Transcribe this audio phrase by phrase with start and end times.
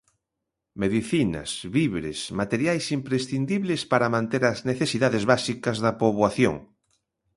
[0.83, 6.55] Medicinas, víveres, materiais imprescindibles para manter as necesidades básicas da poboación.